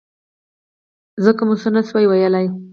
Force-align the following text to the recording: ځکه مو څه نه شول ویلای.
ځکه 1.23 1.41
مو 1.47 1.55
څه 1.61 1.69
نه 1.75 1.81
شول 1.87 2.03
ویلای. 2.07 2.47